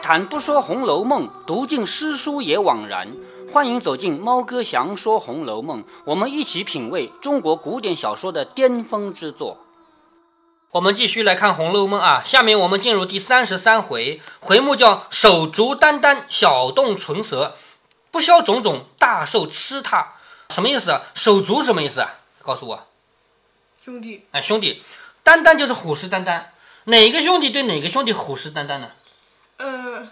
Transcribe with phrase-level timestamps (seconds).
[0.00, 3.14] 开坛不说《红楼梦》，读尽诗书也枉然。
[3.52, 9.58] 欢迎走进猫哥祥说《红楼梦》，我们一起品味中国古典小说的巅峰之作。
[10.70, 17.56] 我们继续来看《红楼梦》啊，下面我们进入第三十三回，回目叫“手足眈眈，小动唇舌，
[18.10, 20.14] 不消种种，大受吃踏”。
[20.48, 21.02] 什么意思啊？
[21.14, 22.14] 手足什么意思啊？
[22.40, 22.86] 告诉我。
[23.84, 24.82] 兄弟，哎，兄弟，
[25.22, 26.44] 眈眈就是虎视眈眈，
[26.84, 28.88] 哪个兄弟对哪个兄弟虎视眈眈呢？
[29.60, 30.08] 呃，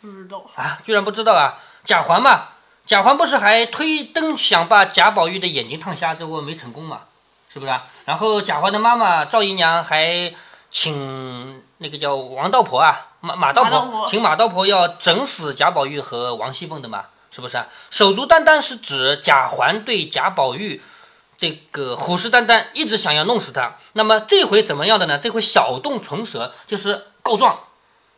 [0.00, 0.44] 不知道。
[0.56, 1.58] 啊，居然不知道啊！
[1.84, 2.48] 贾环嘛，
[2.84, 7.02] 贾环不是还推灯想把贾宝玉的眼睛烫瞎，结果没成功嘛，
[7.48, 7.84] 是不是啊？
[8.06, 10.34] 然后贾环的妈妈赵姨娘还
[10.70, 17.68] 请那个叫王道婆啊，马马道婆，请马道婆要整死贾宝玉和王熙凤的嘛，是不是啊？
[17.90, 20.82] 手足眈眈是指贾环对贾宝玉
[21.38, 23.76] 这个虎视眈眈，一直想要弄死他。
[23.92, 25.18] 那么这回怎么样的呢？
[25.18, 27.60] 这回小动唇舌，就是告状，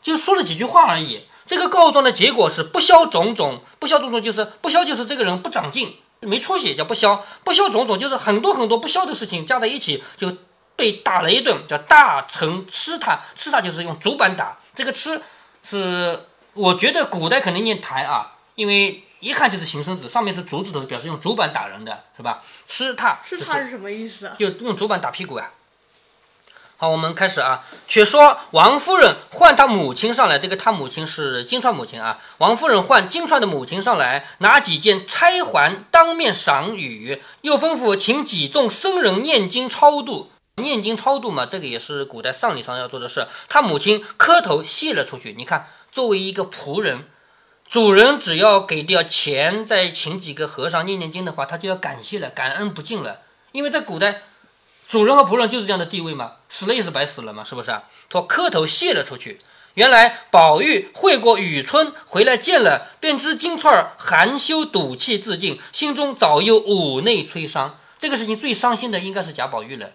[0.02, 1.24] 就说了几句话而已。
[1.46, 10.30] 这个告状的结果是不消种种，不消种种就是不消就是这个人不长进，没出息叫不消，不消种种就是很多很多不消的事情加在一起就
[10.76, 14.58] 被打了一顿，叫大成吃他，吃他就是用竹板打。
[14.74, 15.20] 这个吃
[15.62, 22.42] 是我觉得古代肯定念台啊，因为一看就是形声字，上面是竹字头，表示用竹板打人的是吧？
[22.66, 24.36] 吃他是就是他是什么意思啊？
[24.38, 25.50] 就用竹板打屁股呀、
[26.80, 27.64] 好，我们开始啊。
[27.88, 32.20] 却说王夫人唤她母亲上来，这个她母亲是金钏母亲啊。
[32.38, 40.30] 王夫人唤金钏的母亲上来，拿几件钗环当面赏与，又吩咐请几众僧人念经超度。
[40.54, 43.26] 念经超度嘛，这个也是古代丧礼上要做的事。
[43.48, 45.34] 她母亲磕头谢了出去。
[45.36, 47.08] 你看，作为一个仆人，
[47.68, 53.22] 主人只要给掉钱，再请几个和尚念念经的话，他就要感谢了，感恩不尽了。
[53.50, 54.22] 因为在古代，
[54.88, 57.84] 主人和仆人就是这样的地位嘛，死了也是白死了嘛，是不是啊？
[58.10, 59.38] 说磕头谢了出去。
[59.74, 67.78] 原来宝玉会过雨春回来见了，便知金钏儿含羞赌气自尽，心中早有五内摧伤。
[67.98, 69.90] 这个事情最伤心的应该是贾宝玉了。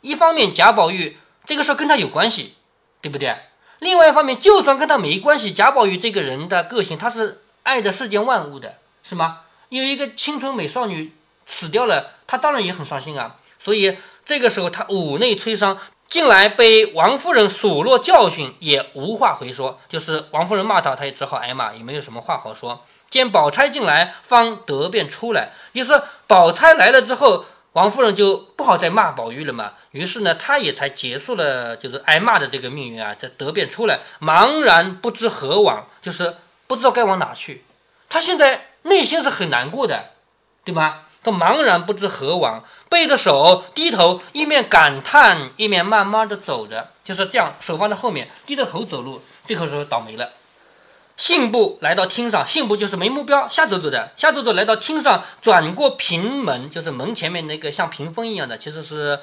[0.00, 2.54] 一方面，贾宝玉这个事跟他有关系，
[3.00, 3.36] 对不对？
[3.78, 9.42] 另外一方面，就算跟他没关系，贾宝玉这个人的个性，他是爱着世间万物的，是吗？
[9.68, 11.12] 有一个青春美少女
[11.46, 13.36] 死掉了，他当然也很伤心啊。
[13.60, 15.78] 所以这个时候他五内摧伤，
[16.10, 19.78] 近来被王夫人数落教训，也无话回说。
[19.90, 22.82] 就是王夫人骂他，他也只好挨骂，也没有什么话好说。
[23.10, 25.52] 见宝钗进来，方得便出来。
[25.72, 29.74] 也就是说宝钗来了之后，王夫人就不好再骂宝玉了嘛。
[29.90, 33.14] 于是呢，她也才结束了就是挨骂的这个命运啊。
[33.18, 36.36] 这得便出来，茫然不知何往，就是
[36.66, 37.64] 不知道该往哪去。
[38.08, 40.12] 她现在内心是很难过的，
[40.64, 41.04] 对吧？
[41.20, 49.22] 他茫然不知何往，背着手低头，一面感叹，一面慢慢的走着，就是这样，手放在后面，低着头走路。
[49.46, 50.32] 最后说倒霉了。
[51.16, 59.18] 信步来到厅上，信步就是没目标，瞎走走的，瞎走走来到厅上，转过屏门，就是门前面那个像屏风一样的，其实是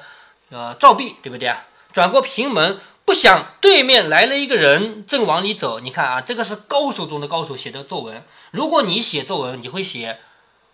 [0.50, 1.64] 呃照壁，对不对啊？
[1.92, 5.80] 转过屏门，不想对面来了一个人，正往里走。
[5.80, 8.22] 你看啊，这个是高手中的高手写的作文。
[8.50, 10.18] 如果你写作文，你会写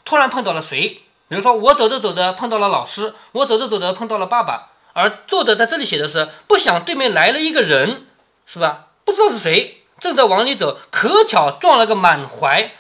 [0.04, 1.02] 突然碰到了谁？
[1.32, 4.69] 比如说我走着走着碰到了老师，我走着走着碰到了爸爸。
[4.93, 8.04] 而作者在这里写的是不想对面来了一个人，
[8.44, 8.88] 是吧？
[9.06, 12.72] 不知道是谁，正在往里走，可巧撞了个满怀。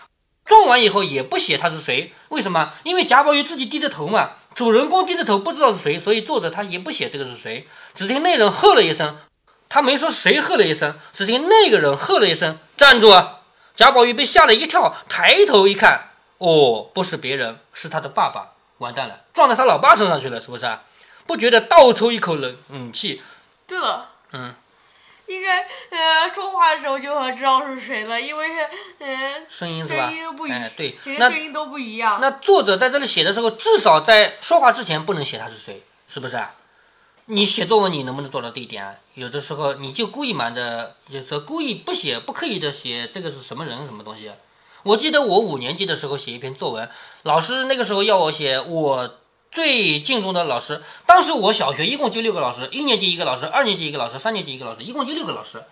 [0.44, 2.74] 撞完以后也不写他是谁，为什么？
[2.82, 7.66] 因为贾宝玉自己低着头嘛，主人公低着头不知道是谁，所以作者他也不写这个是谁。
[7.94, 9.16] 只听那人喝了一声，
[9.70, 13.10] 他没说谁喝了一声，只听那个人喝了一声：“站住！”
[13.74, 18.52] 贾宝玉被吓了一跳，抬头一看，哦，不是别人，是他的爸爸。
[18.78, 20.82] 完蛋了，撞到他老爸身上去了，是不是啊？
[21.24, 23.22] 不觉得倒抽一口冷冷气？
[23.64, 24.52] 对了，嗯，
[25.26, 25.60] 应该
[25.90, 30.48] 呃说话的时候就很知道是谁了，因为是呃声音是吧声音不？
[30.48, 32.18] 一，哎，对，那声音都不一样。
[32.20, 36.56] 那作者在这里写的时候，至少在说话之前不能写他是谁，是不是啊？
[37.26, 38.96] 你写作文你能不能做到这一点啊？
[39.14, 44.32] 有的时候你就故意瞒着，就是说故意不写，不刻意的写这个是什么人什么东西。
[44.82, 46.88] 我记得我五年级的时候写一篇作文，
[47.22, 49.18] 老师那个时候要我写我
[49.50, 50.82] 最敬重的老师。
[51.06, 55.62] 当时我小学一共就六个老师，一年级一个老师，二年级一个老师，三年级一个老师，一共就六个老师。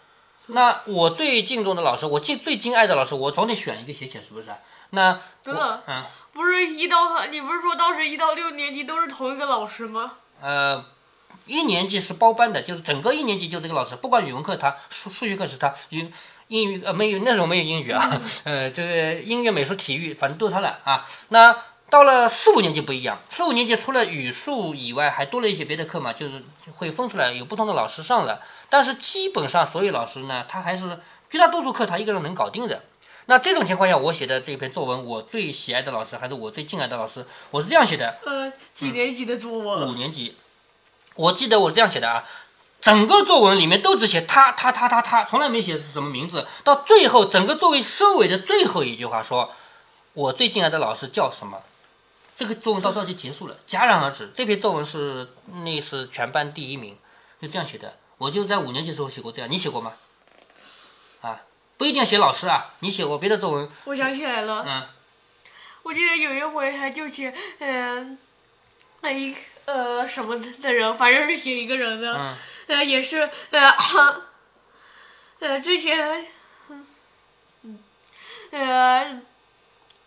[0.47, 4.49] 那我最敬重的老师，我敬最敬爱的老师，我总得选一个写写，是不是？
[4.91, 6.05] 那真的嗯。
[6.33, 10.13] 不是一到你不是说当时一到六年级都是同一个老师吗？
[10.41, 10.85] 呃，
[11.45, 16.11] 一年级是包班的，就是整个一年级就这个老师，不管语文课他，数数学课是他，英
[16.51, 21.07] 英语呃没有那时候没有英语啊， 呃这个音乐、美术、体育反正都是他了啊。
[21.29, 21.57] 那
[21.89, 26.43] 到了四五年级不一样，四五年级除了语数以外，还多了一些别的课嘛，就是
[26.77, 30.99] 会分出来有不同的老师上了，但是基本上所有老师呢，他还是
[31.31, 32.83] 绝大多数课他一个人能搞定的。
[33.27, 39.89] 那这种情况下，我写的这篇作文，我最喜爱的老师还是我最敬爱的老师，我是这样写的：呃，几年级的作文？
[39.89, 40.37] 五年级，
[41.15, 42.25] 我记得我这样写的啊，
[42.81, 46.47] 整个作文里面都只写他他他他他，从来没写是什么名字。
[46.65, 49.53] 到最后，整个作为收尾的最后一句话说，
[50.15, 51.61] 我最敬爱的老师叫什么？
[52.37, 54.33] 这个作文到这就结束了，戛然而止。
[54.35, 55.29] 这篇作文是
[55.63, 56.97] 那是全班第一名，
[57.39, 57.99] 就这样写的。
[58.17, 59.93] 我就在五年级时候写过这样，你写过吗？
[61.21, 61.43] 啊，
[61.77, 63.69] 不一定写老师啊，你写过别的作文？
[63.85, 64.89] 我想起来了，嗯，
[65.83, 68.19] 我记得有一回还就写，嗯、
[69.03, 69.37] 那一
[69.67, 72.35] 呃什么的人，反正是写一个人的，嗯
[72.71, 74.23] 呃也是呃
[75.41, 76.27] 呃之前，
[76.73, 77.79] 嗯
[78.53, 79.23] 呃。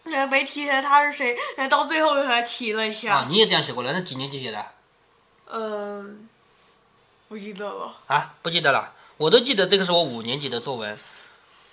[0.06, 3.20] 呃，没提他是谁，呃，到最后还提了一下。
[3.20, 3.94] 啊，你也这样写过了？
[3.94, 4.66] 那几年级写的？
[5.50, 6.28] 嗯，
[7.30, 7.96] 不记得了。
[8.08, 11.00] 啊，不记得了，我都记得这个是我五年级的作文，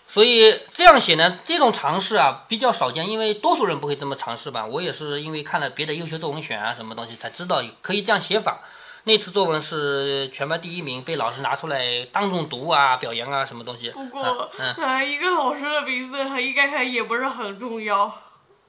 [0.06, 4.64] 所以这样写呢，这种尝试啊比较少见，因为多数人不会这么尝试吧。
[4.64, 8.60] 我也是因为看了别的优秀作文选啊什么东西，才知道可以这样写法。
[9.04, 13.90] 那次作文是全班第一名，被老师拿出来当众读啊、表扬啊什么东西。
[13.90, 18.12] 不过，啊嗯，呃，一个老师的名字应该也不是很重要。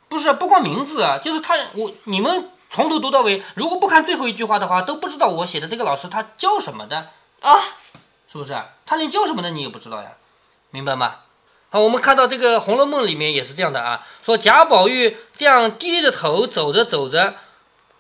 [0.07, 7.10] 不是，不光名字啊，就是他，我你们从头读到尾，如果不看最后一句话的话，都不知道我写的这个老师他叫什么的。
[7.42, 7.60] 啊，
[8.28, 8.56] 是不是？
[8.86, 10.13] 他连叫什么的你也不知道呀，
[10.69, 11.16] 明白吗？
[11.69, 17.36] 好，我们看到这个《红楼梦》里面也是这样的啊，说贾宝玉这样低着头走着走着，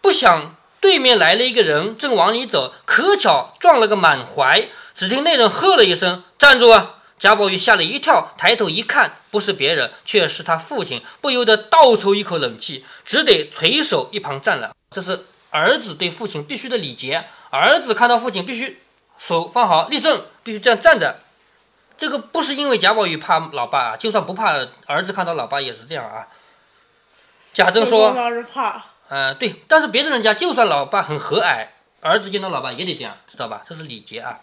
[0.01, 4.67] 不想对面来了一个人，正往里走，可巧撞了个满怀。
[4.93, 14.75] 只听那人喝了一声：“站住啊！”贾宝玉吓了一跳，抬头一看，不是别人，却是他父亲，不由得倒抽一口冷气，只得垂手一旁站了。
[14.89, 18.81] 这是儿子对父亲必须的礼节，儿子看到父亲必须
[19.19, 21.19] 手放好，立正，必须这样站着。
[21.97, 24.57] 这个不是因为贾宝玉怕老爸，就算不怕，
[24.87, 26.27] 儿子看到老爸也是这样啊。
[27.53, 28.85] 贾政说当时怕。
[29.11, 31.67] ：“呃，对，但是别的人家就算老爸很和蔼，
[31.99, 33.61] 儿子见到老爸也得这样，知道吧？
[33.67, 34.39] 这是礼节啊。”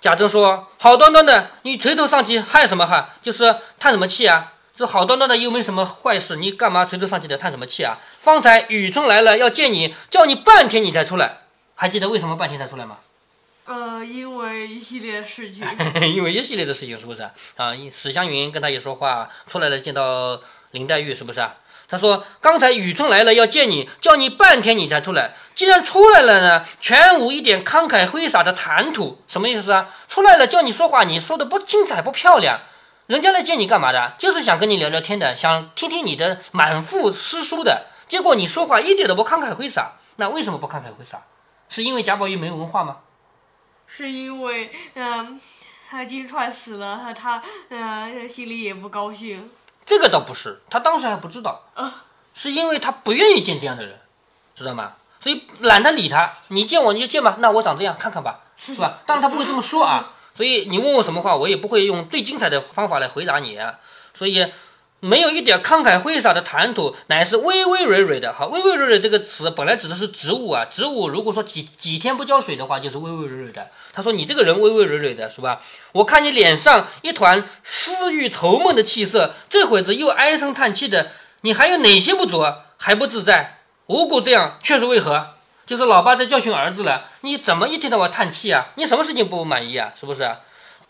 [0.00, 3.08] 贾政说：“好端端的，你垂头丧气，害什么害？
[3.20, 4.52] 就是叹什么气啊？
[4.76, 7.98] 这好端端的又没什么坏事，你干嘛垂头丧气的叹什么气啊？
[8.20, 11.38] 方才雨春来了，要见你，叫你半天你才出来，
[11.74, 12.98] 还记得为什么半天才出来吗？
[13.64, 15.66] 呃，因为一系列事情。
[16.14, 17.32] 因为一系列的事情，是不是啊？
[17.56, 21.56] 啊，史湘云跟他也说话，出来了见到林黛玉，是不是啊？
[21.88, 25.34] 他说刚才雨春来了要见你，叫你半天你才出来。
[25.54, 29.88] 既然出来了呢，全无一点慷慨挥洒的谈吐，什么意思啊？
[30.08, 32.60] 出来了叫你说话，你说的不精彩不漂亮，
[33.06, 34.14] 人家来见你干嘛的？
[34.18, 37.86] 就是想跟你聊聊天的，想听听你的满腹诗书的。
[38.08, 41.22] 结果你说话一点都不慷慨挥洒，那为什么不慷慨挥洒？
[41.68, 42.98] 是因为贾宝玉没文化吗？
[43.86, 45.40] 是因为，嗯，
[45.88, 49.50] 他金钏死了，他他，嗯，心里也不高兴。
[49.86, 52.04] 这个倒不是，他当时还不知道，啊，
[52.34, 53.98] 是因为他不愿意见这样的人，
[54.54, 54.94] 知道吗？
[55.20, 58.98] 所以懒得理他，你见我你就见吧，那我长这样看看吧，是吧？
[59.06, 63.78] 当然他不会这么说啊，所以你问我什么话，我也不会用最精彩的方法来回答你啊，
[64.12, 64.52] 所以
[65.06, 68.32] 没有一点慷慨挥洒的谈吐，乃是微微蕊蕊的。
[68.32, 73.68] 哈，微微蕊蕊这个词本来指的是植物啊，植物如果说几几天不浇水的话，就是微微蕊蕊的。
[73.92, 75.62] 他说你这个人微微蕊蕊的，是吧？
[75.92, 82.44] 我看你脸上一团思欲愁闷的气色，这会子又唉声叹气的，你还有哪些不足？
[82.76, 83.60] 还不自在？
[83.86, 85.34] 无故这样，却是为何？
[85.64, 88.66] 就是老爸在教训儿子了，你怎么一天到晚叹气啊？
[88.74, 89.92] 你什么事情不满意啊？
[89.98, 90.28] 是不是？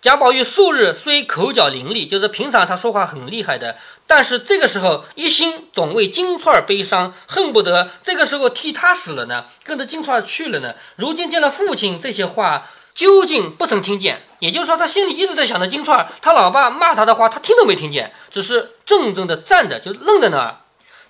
[0.02, 3.76] 贾宝玉素日虽口角伶俐，就是平常他说话很厉害的，
[4.06, 10.74] 但是这个时候一心总为金钏儿悲伤，恨不得这个时候替他死了呢，跟着金钏儿去了呢。
[10.96, 20.60] 如今见了父亲这些话，究竟不曾听见，也就是说他心里一直在想着金钏儿，他老爸骂他的话，他听都没听见，只是怔怔的站着，就愣在那儿。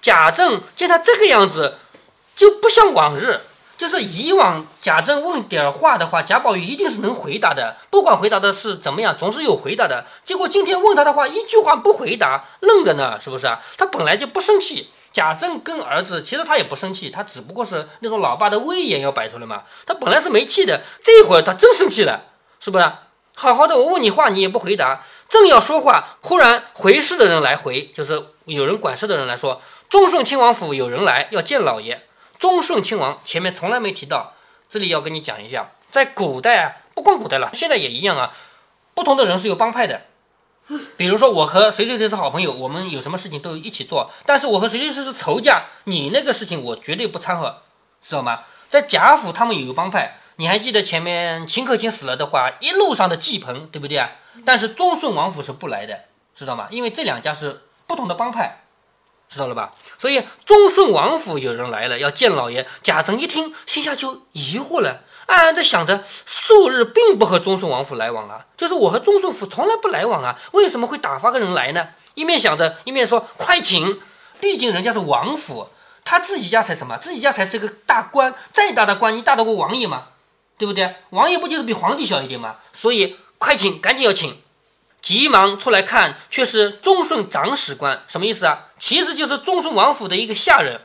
[0.00, 1.76] 贾政见他这个样子，
[2.34, 3.40] 就不像往日。
[3.76, 10.04] 就是以往贾政问点话的话，贾宝玉一定是能回答的，不管回答的是怎么样，总是有回答的。
[10.24, 13.60] 结果今天问他的话，一句话不回答，愣着呢，是不是啊？
[13.76, 14.88] 他本来就不生气。
[15.12, 19.62] 贾政跟儿子其实他也不生气，他只不过是那种老爸的威严要摆出来嘛。
[19.86, 22.24] 他本来是没气的，这一会儿他真生气了，
[22.60, 22.84] 是不是？
[23.34, 32.02] 好好的，我问你话你也不回答，正要说话，忽然回事的人来回，就是有人管事的人来说，忠顺亲王府有人来要见老爷。
[32.38, 34.34] 忠顺亲王前面从来没提到，
[34.68, 38.32] 这里要跟你讲一下，在古代啊，不光古代了，现在也一样啊，
[38.94, 40.02] 不同的人是有帮派的。
[40.96, 47.62] 比如说我和谁谁谁是好朋友，我们有什么事情都一起做，但是我和谁谁谁是仇家，你那个事情我绝对不掺和，
[48.02, 48.42] 知道吗？
[48.68, 54.10] 在贾府他们有个帮派，你还记得前面秦可卿死了的话，一路上的祭棚，对不对啊？
[54.44, 56.00] 但是忠顺王府是不来的，
[56.34, 56.66] 知道吗？
[56.70, 58.64] 因为这两家是不同的帮派，
[59.28, 59.72] 知道了吧？
[59.98, 62.66] 所以忠顺王府有人来了，要见老爷。
[62.82, 71.88] 贾政一听，心下就疑惑了，暗暗的想着：素日并不和忠顺王府来往啊，就是我和忠顺府从来不来往啊，为什么会打发个人来呢？
[72.14, 74.00] 一面想着，一面说：快请，
[74.40, 75.68] 毕竟人家是王府，
[76.04, 76.96] 他自己家才什么？
[76.98, 80.04] 自己家才是个大官，再大的官，你大得过王爷吗？
[80.56, 80.94] 对不对？
[81.10, 82.56] 王爷不就是比皇帝小一点吗？
[82.72, 84.38] 所以快请，赶紧要请。
[85.06, 88.64] 急忙出来看，却是忠顺长史官，什么意思啊？
[88.76, 90.80] 其实就是忠顺王府的一个下人。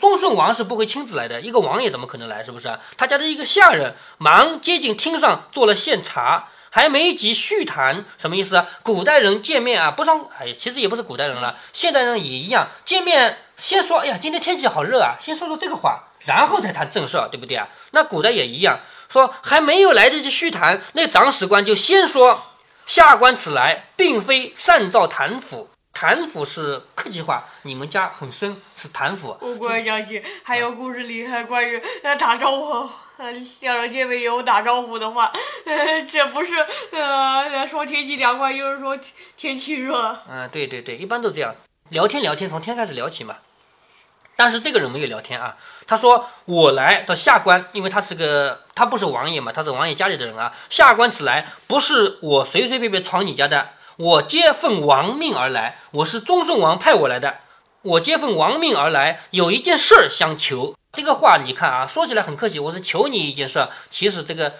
[0.00, 2.42] 忠顺王是不会亲自来的，一个王爷怎么可能来？
[2.42, 2.78] 是不是？
[2.96, 8.66] 他家的一个下人忙接近厅上做了献茶，还没及叙谈，什么意思啊？
[8.82, 17.68] 古代人见面啊，不上哎，其实也不是古代人了，现代人也一样，见面先说，哎呀，今天天气好热啊，先说说这个话，然后再谈正事，对不对啊？
[17.90, 18.80] 那古代也一样。
[19.10, 22.42] 说还没有来得及叙谈，那长史官就先说
[22.88, 25.68] ：“下官此来，并非擅造谭府。
[25.92, 33.30] 谭府是客气话，你们家很深，是谭府。”我忽然想起，还有故事里还关于呃打招呼，呃
[33.60, 35.30] 两人见面有打招呼的话，
[35.66, 36.54] 呃 这不是
[36.92, 38.98] 呃说天气凉快，又是说
[39.36, 40.20] 天气热。
[40.26, 41.54] 嗯，对对对，一般都这样，
[41.90, 43.36] 聊天聊天从天开始聊起嘛。
[44.40, 50.54] 但是这个人没有聊天啊，他说我来到下官，因为他是个他不是王爷嘛，他是王爷家里的人啊。
[50.70, 57.38] 下官此来不是我随随便便闯你家的，我接奉王命而来，我是忠顺王派我来的，
[57.82, 60.76] 我接奉王命而来，有一件事儿相求。
[60.92, 64.54] 这个话你看啊，说起来很客气，我是求你一件事，其实这个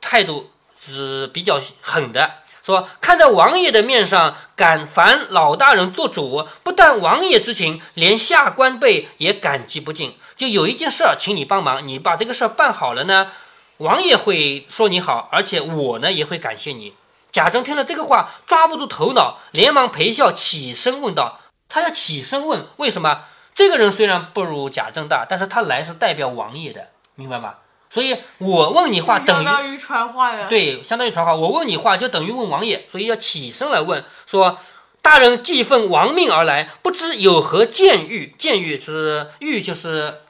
[0.00, 2.43] 态度是比较狠的。
[2.64, 10.16] 说看在王爷的面上，敢烦老大人做主，不但王爷之情，连下官辈也感激不尽。
[10.34, 13.32] 就有一件事，请你帮忙，你把这个事儿办好了呢，
[13.76, 16.94] 王爷会说你好，而且我呢也会感谢你。
[17.30, 23.24] 贾政听了这个话，抓不住头脑，连忙陪笑起身问道：“他要起身问为什么？
[23.54, 27.56] 这个人虽然不如贾政大，但是他来是代表王爷的，明白吗？”
[27.94, 31.32] 所以我问你话，等于传话呀，对，相当于传话。
[31.32, 34.58] 我问你话，就等于问王爷，所以要起身来问，说
[35.00, 38.36] 大人既奉王命而来，不知有何见谕？
[38.36, 40.22] 见谕是谕，就是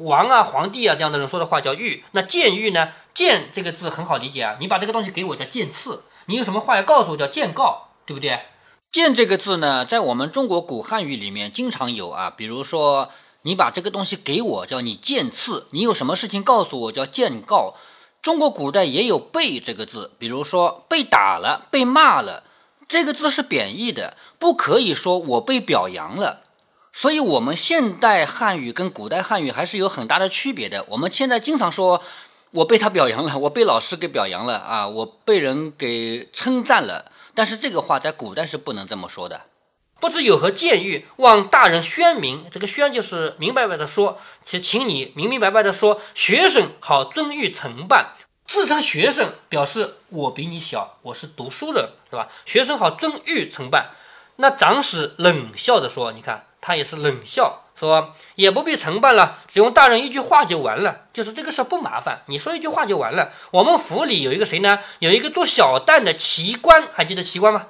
[0.00, 2.02] 王啊、皇帝啊这样的人说的话叫谕。
[2.10, 2.90] 那见谕呢？
[3.14, 8.38] 见这个字很好理解啊，你把这个东西给我叫见赐，你有什么话要告诉我叫见告，对不对？
[8.92, 13.10] 见这个字呢，在我们中国古汉语里面经常有啊，比如说。
[13.42, 17.74] 你把这个东西给我，叫你见赐；你有什么事情告诉我，叫见告。
[18.22, 22.44] 中国古代也有被这个字，比如说被打了、被骂了，
[22.86, 26.42] 这个字是贬义的，不可以说我被表扬了。
[26.92, 30.84] 所以，我们现代汉语跟古代汉语还是有很大的区别的。
[30.90, 32.02] 我们现在经常说
[32.50, 39.40] 我被他表扬了，我被老师给表扬了啊，我被人给称赞了，但是这个话在古代是不能这么说的。
[40.02, 42.44] 不知有何见谕，望大人宣明。
[42.50, 48.14] 这个宣就是明白白的说，请请你明明白白的说，学生好遵谕承办。
[48.44, 52.26] 自称学生，表示我比你小，我是读书人，是吧？
[52.44, 53.90] 学生好遵谕承办。
[54.36, 63.30] 那长史冷笑着说：“你看，他也是冷笑，说也不必承办了，只用大人一句话就完了，就是这个事不麻烦，你说一句话就完了。
[63.52, 64.80] 我们府里有一个谁呢？
[64.98, 67.66] 有一个做小旦的奇官，还记得奇官吗？”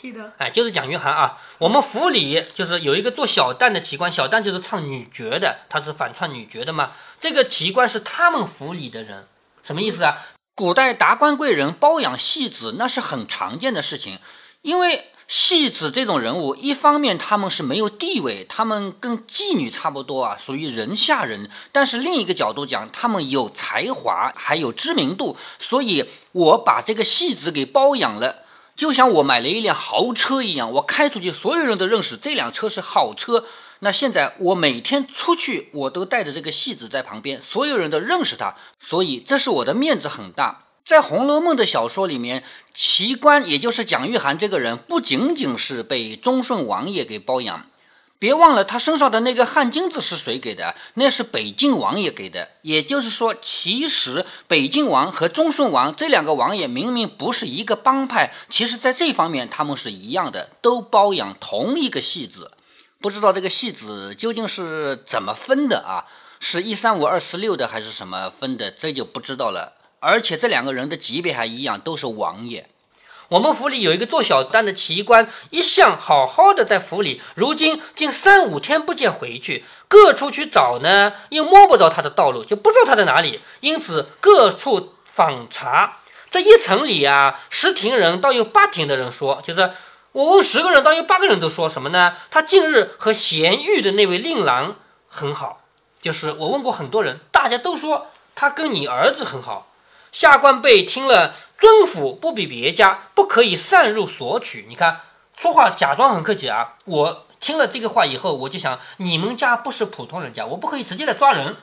[0.00, 1.38] 记得，哎，就是蒋玉菡啊。
[1.58, 6.92] 我们府里就是有一个做小旦的奇官，小旦就是唱女角的，他是反串女角的嘛。
[7.20, 9.26] 这个奇官是他们府里的人，
[9.62, 10.26] 什么意思啊？
[10.54, 14.18] 古代达官贵人包养戏子，那是很常见的事情。
[14.62, 21.50] 因为戏子这种人物，一方面他们是没有地位，他们跟妓女差不多啊，属于人下人。
[21.72, 28.44] 但是另一个角度讲，他们有才华，还有知名度，所以我把这个戏子给包养了。
[28.80, 33.44] 就像我买了一辆豪车一样，我开出去，所有人都认识这辆车是好车。
[33.80, 40.64] 那现在我每天出去，我都带着这个戏子在旁边，所有人都认识他，所以这是我的面子很大。
[40.82, 47.66] 在《红楼梦》的小说里面，奇观也就是蒋玉菡这个人，不仅仅是被忠顺王爷给包养。
[48.20, 50.74] 别忘了，他身上的那个汗巾子是谁给的？
[50.92, 52.50] 那是北静王爷给的。
[52.60, 62.52] 也就是说，其实北静王和忠顺王这两个王爷明明不是一个帮派，其实在这方面他们是一样的，都包养同一个戏子。
[63.00, 66.04] 不知道这个戏子究竟是怎么分的啊？
[66.38, 68.70] 是一三五二四六的还是什么分的？
[68.70, 69.72] 这就不知道了。
[69.98, 72.68] 而且这两个人的级别还一样，都是王爷。
[73.30, 85.98] 我们府里有一个做小单的奇官，一向好好的在府里，如今竟三五天不见回去，各处去找呢，又摸不着他的道路，就不知道他在哪里，因此各处访查。
[86.28, 89.70] 这一层里啊，十亭人倒有八亭的人说，就是
[90.10, 92.16] 我问十个人，倒有八个人都说什么呢？
[92.32, 94.74] 他近日和贤玉的那位令郎
[95.08, 95.60] 很好，
[96.00, 99.68] 就是我问过很多人，大家都说他跟你儿子很好。
[100.12, 104.64] 下官辈听了，尊府不比别家，不可以擅入索取。
[104.66, 105.02] 你看，
[105.36, 106.76] 说话假装很客气啊。
[106.86, 111.54] 我听了这个话以后，我就想，你们家不是普通人家，我不可以直接来抓人。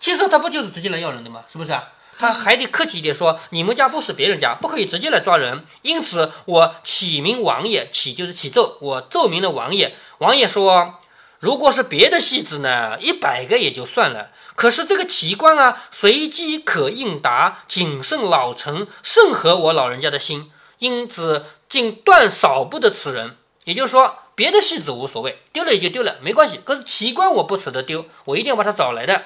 [0.00, 1.44] 其实他不就是直接来要人的吗？
[1.48, 1.90] 是不是啊？
[2.18, 5.66] 他还得客气一点说，你们家不是别人家，不可以直接来抓人。
[5.82, 9.94] 因此，我启明王爷，启就是启奏，我奏明了王爷。
[10.18, 11.00] 王爷说，
[11.40, 14.30] 如果是别的戏子呢，一百个也就算了。
[14.54, 23.36] 可是这个奇观啊，随机可应答，谨慎老成，甚合我老人家的心，因此竟断少不得此人。
[23.64, 26.60] 也就是说，别的戏子无所谓，丢了也就丢了，没关系。
[26.64, 29.22] 可是奇观我不舍得丢，我一定要把他找来的。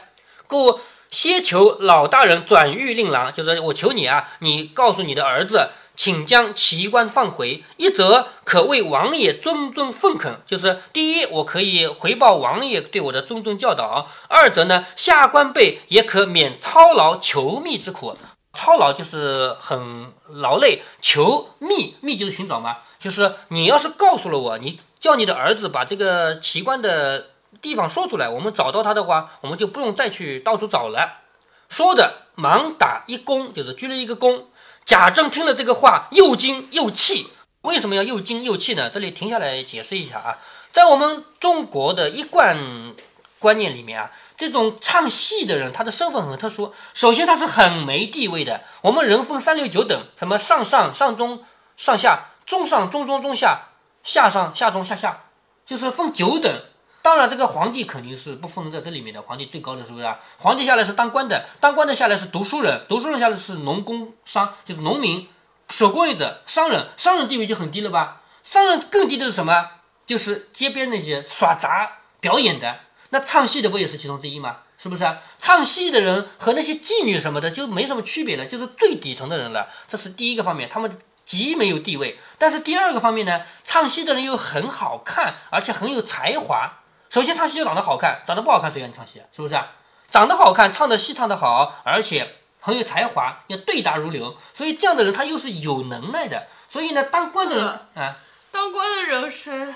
[0.47, 0.81] 故
[1.11, 5.71] 先求老大人转谕令郎，就是我求你啊，你告诉你的儿子。
[5.97, 18.17] 请将奇观放回，一则可为王爷谆谆奉恳，就是第一，我可以回报王爷对我的谆谆教导；二则呢，下官辈也可免操劳求觅之苦。
[18.53, 27.27] 操劳就是很劳累，求觅觅就是寻找嘛，就是你要是告诉了我，你叫你的儿子把这个奇观的
[27.61, 31.23] 地方说出来，我们找到他的话，我们就不用再去到处找了。
[31.69, 34.45] 说着，忙打一躬，就是鞠了一个躬。
[34.87, 37.29] 贾政听了这个话，又惊又气。
[37.63, 38.89] 为什么要又惊又气呢？
[38.89, 40.39] 这里停下来解释一下啊，
[40.73, 42.95] 在我们中国的一贯
[43.41, 46.73] 观念里面啊，这种唱戏的人，他的身份很特殊。
[46.95, 48.63] 首先，他是很没地位的。
[48.83, 51.45] 我们人分三六九等，什么上上上中
[51.77, 53.63] 上下中上中中中下
[54.05, 55.25] 下上下中下下，
[55.67, 56.63] 就是分九等。
[57.07, 59.23] 当然，这个皇帝肯定是不分在这里面的。
[59.23, 60.19] 皇帝最高的是不是啊？
[60.39, 65.29] 皇帝下来是当官的，当官的下来是读书人，读书人下来是农工商，就是农民、
[65.71, 66.89] 手工业者、商人。
[66.97, 68.23] 商人地位就很低了吧？
[68.43, 69.71] 商人更低的是什么？
[70.05, 74.57] 就是街边那些耍杂表演的，那唱戏的不也是其中之一吗？
[74.77, 75.19] 是不是啊？
[75.39, 79.69] 唱戏的人和那些妓女什么的就没什么区别了，就是最底层的人了。
[79.87, 82.19] 这是第一个方面，他们极没有地位。
[82.37, 86.73] 但是第二个方面呢，唱戏的人又很好看，而且很有才华。
[87.09, 89.27] 首先唱戏要长得好看，长得不好看谁让你唱戏啊？
[89.33, 89.73] 是不是啊？
[90.11, 94.37] 长得好看，唱的戏唱得好，而且很有才华，要对答如流。
[94.55, 96.49] 所以这样的人他又是有能耐的。
[96.69, 98.17] 所以呢，当官的人啊，
[98.51, 99.75] 当官的人是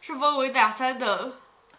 [0.00, 1.32] 是分为哪三等？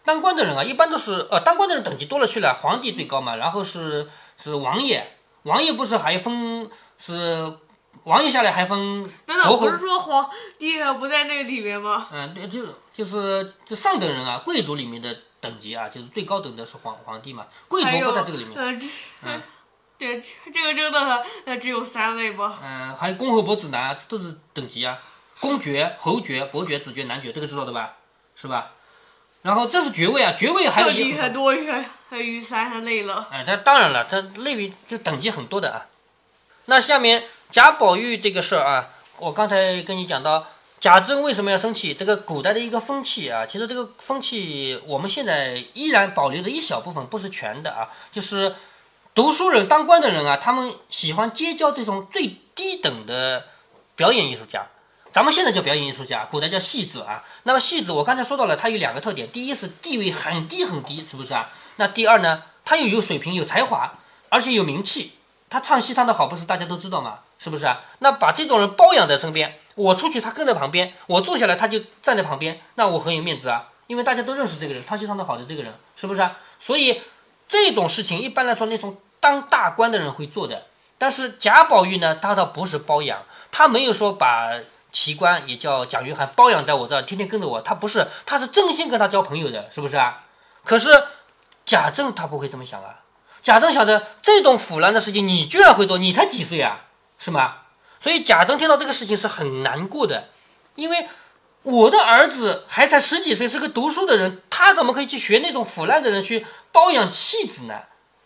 [0.04, 4.08] 当官的人啊，一般都是呃，当官的人等级多了去了，皇帝最高嘛，然后是
[4.42, 7.58] 是王爷，王爷不是还分是。
[8.04, 12.06] 王爷下来还分，难道不是说皇帝不在那个里面吗？
[12.12, 18.54] 嗯，对，就就是就上等人啊，贵族里面的等级啊，就是最高等的是皇皇帝嘛，贵族不在这个里面。
[19.22, 19.40] 嗯，
[19.98, 22.58] 对，这个真的呃只有三位吧？
[22.62, 24.98] 嗯，还有公侯伯子男都是等级啊，
[25.40, 27.94] 公爵、侯爵、伯爵、子爵、男爵，这个知道的吧？
[28.36, 28.72] 是吧？
[29.40, 31.72] 然后这是爵位啊，爵位还有一很多于
[32.10, 33.28] 于三类了。
[33.30, 35.86] 哎，这当然了，这类比就等级很多的啊。
[36.66, 37.24] 那下面。
[37.54, 40.44] 贾宝玉这个事儿啊，我刚才跟你讲到，
[40.80, 41.94] 贾政为什么要生气？
[41.94, 47.88] 这个古代的一个风气啊，其实这个风气我们现在依然保留着一小部分，不是全的啊。
[48.10, 48.56] 就是
[49.14, 53.46] 读书人、当官的人啊，他们喜欢结交这种最低等的
[53.94, 54.66] 表演艺术家。
[55.12, 57.22] 咱们现在叫表演艺术家，古代叫戏子啊。
[57.44, 61.52] 那么戏子，我刚才说到了，他有两个特点：第一是地位很低很低，是不是啊？
[61.76, 63.92] 那第二呢，他又有水平、有才华，
[64.28, 65.12] 而且有名气。
[65.48, 67.20] 他唱戏唱得好，不是大家都知道吗？
[67.44, 67.82] 是不是啊？
[67.98, 76.38] 那把这种人包养在身边，我出去他跟在旁边，我坐下来他就站在旁边，那我很有面子啊，因为大家都认识这个人，唱戏唱得好的这个人，是不是啊？
[76.58, 77.02] 所以
[77.46, 80.68] 这种事情一般来说那种当大官的人会做的。
[80.96, 84.52] 但是贾宝玉呢，他倒不是包养，他没有说把
[84.90, 90.24] 奇官也叫蒋云涵包养在我这儿，天天跟着我，他不是，他是真心跟他交朋友的，是不是啊？
[90.64, 90.88] 可是
[91.66, 93.00] 贾政他不会这么想啊，
[93.42, 96.86] 贾政晓得这种腐烂的事情你居然会做，你才几岁啊？
[97.24, 97.54] 是吗？
[98.02, 100.28] 所以贾政听到这个事情是很难过的，
[100.74, 101.08] 因为
[101.62, 107.76] 我的儿子还才十几岁，是个读书的人，他怎么可以去学那种腐烂的人去包养弃子呢？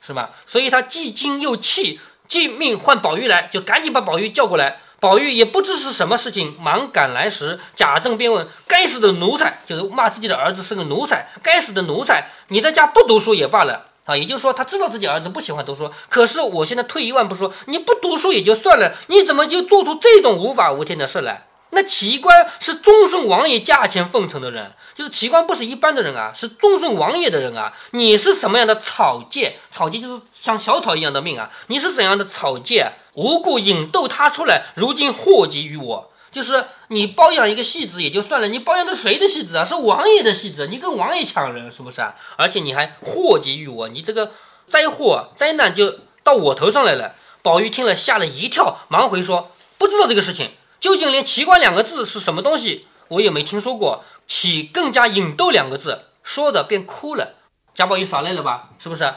[0.00, 0.30] 是吧？
[0.48, 4.78] 所以他既惊又气，即命唤宝玉来，就赶紧把宝玉叫过来。
[4.98, 11.28] 宝玉也不知是什么事情，忙赶来时，贾政便问：“该死的奴才，就是骂自己的儿子是个奴才。
[11.40, 21.46] 该死的奴才，你在家不读书也罢了，啊，也就是说，他知道自己儿子不喜欢读书，可是我现在退一万步说，你不读书也就算了，你怎么就做出这种无法无天的事来？
[21.72, 27.74] 那齐官是忠顺王爷驾前奉承的人，就是齐官不是一般的人啊，是忠顺王爷的人啊。
[27.90, 29.58] 你是什么样的草芥？
[29.70, 31.50] 草芥就是像小草一样的命啊。
[31.66, 32.90] 你是怎样的草芥？
[33.12, 36.07] 无故引逗他出来，如今祸及于我。
[36.30, 39.64] 就是你包养一个戏子也就算了，你包养的谁的戏子啊？
[39.64, 42.14] 是王爷的戏子，你跟王爷抢人是不是啊？
[42.36, 44.32] 而且你还祸及于我，你这个
[44.66, 47.14] 灾祸灾难就到我头上来了。
[47.42, 54.04] 宝玉听了吓了一跳，忙回说：“不知道这个事情，究竟连奇观两个字是什么东西，我也没听说过。
[54.26, 57.36] 岂更加引逗两个字，说着便哭了。
[57.74, 58.70] 贾宝玉耍赖了吧？
[58.78, 59.14] 是不是？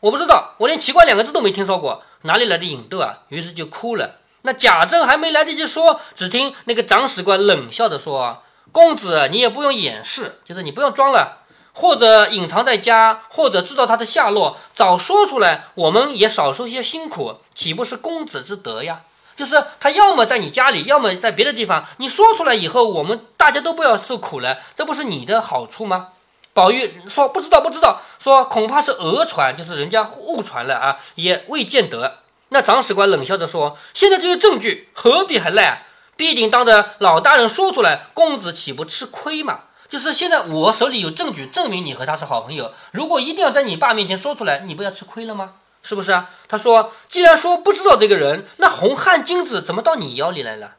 [0.00, 3.20] 我不知道，我连奇观两个字都没听说过，哪里来的引逗啊？
[3.28, 11.38] 于是就哭了。”那贾政还没来得及说，只听那个长史官冷笑着说：“公子，你也不用掩饰，就是你不用装了，
[11.72, 19.02] 或者隐藏在家，或者知道他的下落，早说出来，我们也少受些辛苦，岂不是公子之德呀？
[19.36, 26.08] 就是他要么在你家里，要么在别的地方，你说出来以后，我们大家都不要受苦了，这不是你的好处吗？”
[26.52, 28.02] 宝玉说：“不知道，不知道。
[28.18, 32.18] 说恐怕是讹传，就是人家误传了啊，也未见得。”
[32.52, 35.78] 那长史官冷笑着说：“现在这些证据何必还赖啊？
[36.16, 39.60] 必定当着老大人说出来，公子岂不吃亏吗？
[39.88, 45.54] 就是现在我手里有证据证明你和他是好朋友，如果一定要在你爸面前说出来，你不要吃亏了吗？
[45.82, 50.76] 是不是啊？”他说：“既然说不知道这个人，那红汗金子怎么到你腰里来了？”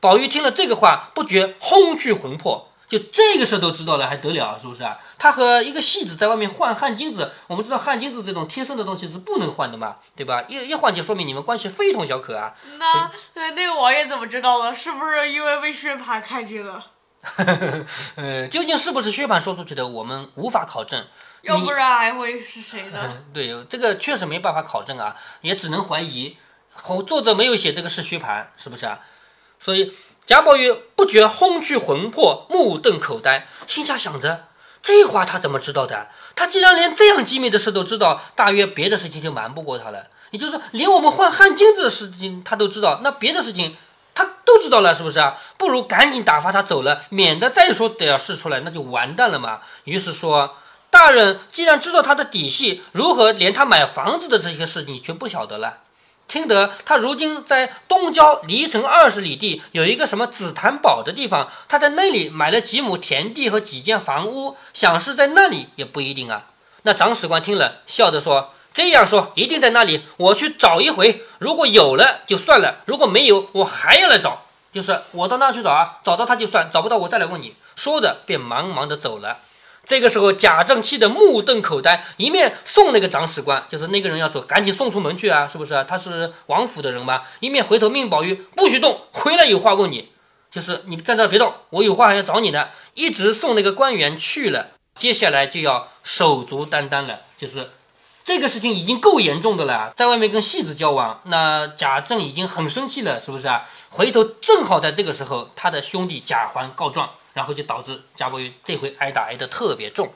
[0.00, 2.68] 宝玉听了这个话，不觉轰去魂魄。
[2.86, 4.58] 就这个事都知道了，还得了？
[4.60, 4.98] 是不是啊？
[5.18, 10.44] 他和一个戏子在外面换汗巾子，我们知道汗巾子这种贴身的东西是不能换的嘛，对吧？
[10.48, 12.54] 一一换就说明你们关系非同小可啊。
[12.78, 14.74] 那那那个王爷怎么知道的？
[14.74, 16.84] 是不是因为被薛蟠看见了？
[18.16, 21.04] 呃，究竟是不是薛蟠说出去的，我们无法考证。
[21.40, 23.16] 要不然还会是谁呢？
[23.32, 26.36] 对，这个确实没办法考证啊，也只能怀疑。
[27.06, 29.00] 作者没有写这个是薛蟠，是不是啊？
[29.58, 29.94] 所以。
[30.26, 34.44] 贾宝玉不觉轰去魂魄，目瞪口呆，心下想着：
[34.82, 36.08] 这话他怎么知道的？
[36.34, 40.06] 他既然连这样机密的事都知道，大约别的事情就瞒不过他了。
[40.30, 43.76] 也就是说，连我们换汗巾子的事情他都知道，那别的事情
[44.14, 45.36] 他都知道了，是不是啊？
[45.58, 49.60] 不如赶紧打发他走了，免得再说点事出来，那就完蛋了嘛。
[49.84, 50.56] 于是说：
[50.88, 55.80] 大人既然知道他的底细，如何连他买房子的这些事你却不晓得了？
[56.26, 66.46] 听得他如今在东郊离城二十里地有一个什么紫檀堡的地方，他在那里买了几亩田地和几间房屋，想是在那里也不一定啊。
[66.82, 71.22] 那长史官听了，笑着说：“这样说一定在那里，我去找一回。
[71.38, 74.42] 如果有了就算了，如果没有，我还要来找。
[74.72, 79.38] 就是我到那去找啊，找到他就算，找不到我再来问你。”说着便忙忙的走了。
[79.86, 85.84] 这个时候，贾政气得目瞪口呆，一面送那个长史官，就是那个人要走，赶紧送出门去啊，是不是？
[85.86, 90.08] 他是王府的人吗，一面回头命宝玉不许动，回来有话问你，
[90.50, 92.70] 就是你站这别动，我有话还要找你呢。
[92.94, 97.70] 一直送那个官员去了，接下来就要手足担当了，就是
[98.24, 103.68] 这个事情已经够严重的了，在外面跟戏子交往，那贾政已经很生气了，是不是啊？
[103.90, 107.10] 回头正好在这个时候，他的兄弟贾环告状。
[107.34, 110.10] 然后就导致贾宝玉这回挨打挨得特别重。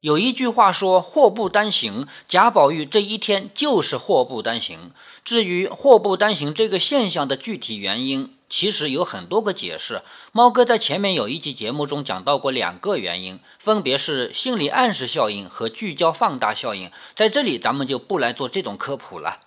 [0.00, 4.90] 有一句话说“祸不单行”，贾宝玉这一天就是祸不单行。
[5.24, 10.02] 至于祸不单行这个现象的具体原因，其实有很多个解释。
[10.30, 16.90] 猫哥在前面有一集节目中讲到过两个原因，分别是心理暗示效应和聚焦放大效应。
[17.16, 19.38] 在这里咱们就不来做这种科普了。《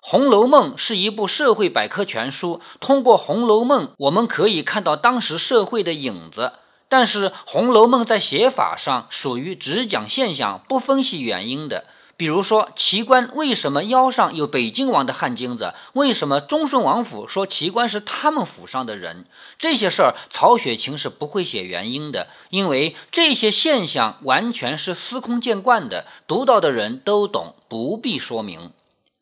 [0.00, 6.54] 红楼梦》是一部社会百科全书，通过《红楼梦》，我们可以看到当时社会的影子。
[6.88, 11.84] 但是《红楼梦》在写法上属于只讲现象，不分析原因的。
[12.18, 15.72] 比如说，奇观为什么腰上有北京王的汗金子？
[15.92, 19.24] 为什么忠顺王府说奇观是他们府上的人？
[19.56, 28.72] 这些事儿，曹雪芹是不会写原因的，因为这些现象完全是司空见惯的，读到的人都懂，不必说明。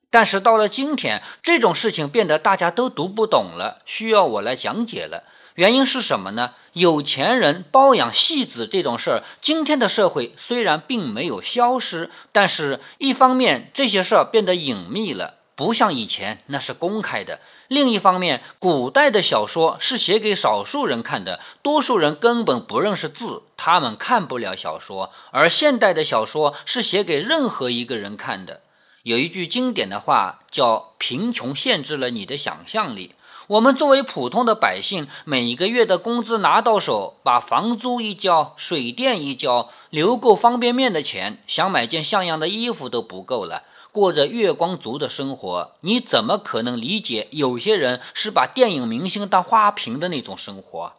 [0.09, 5.25] 但是到了今天，这种事情变得大家都读不懂了，需要我来讲解了。
[5.57, 6.53] 原因是什么呢？
[6.75, 17.39] 有钱人包养戏子这种事儿，今天的社会虽然并没有消失，但是一方面这些事儿变得隐秘了，不像以前那是公开的；
[17.69, 28.61] 另一方面，古代的小说是写给少数人看的，多数人根本不认识字，他们看不了小说；而现代的小说是写给任何一个人看的。
[29.05, 33.15] 有一句经典的话叫“贫穷限制了你的想象力”。
[33.49, 45.71] 我们作为普通的百姓，每个月的工资拿到手，把房租一交，水电一交，留够方便面的钱，想买件像样的衣服都不够了，过着月光族的生活。
[45.83, 50.95] 你怎么可能理解有些人是把电影明星当花瓶的那种生活？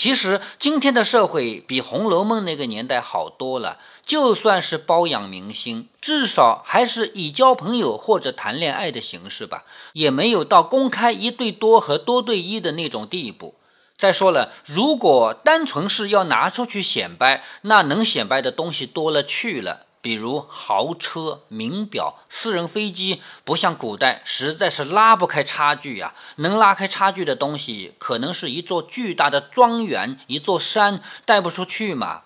[0.00, 3.76] 其实今天的社会比《红楼梦》那个年代好多了。
[4.06, 13.56] 就算是包养明星，至少还是以交朋友或者谈恋爱的形式吧，也没有到公开一对多和多对一的那种地步。
[13.98, 26.14] 再说了，如果单纯是要拿出去显摆，那能显摆的东西多了去了，比如豪车、名表、私人飞机，不像古代，实在是拉不开差距呀。
[26.36, 32.22] 能拉开差距的东西，可能是一座巨大的庄园、一座山，带不出去嘛。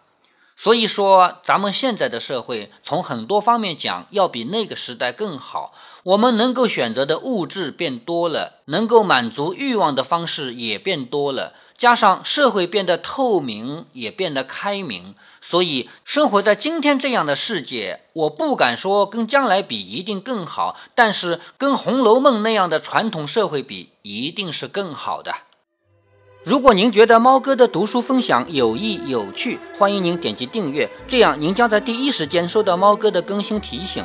[0.56, 5.74] 所以说，咱们现在的社会从很多方面讲，要比那个时代更好。
[6.04, 15.14] 我们能够选择的物质变多了，能够满足欲望的方式也变多了，加上社会变得透明，也变得开明。
[15.40, 25.34] 所以，生活在今天这样的世界，我不敢说跟将来比一定更好，但是跟《红楼梦》那样的传统社会比，一定是更好的。
[26.44, 34.04] 如果您觉得猫哥的读书分享有益有趣，欢迎您点击订阅，这样您将在第一时间收到猫哥的更新提醒。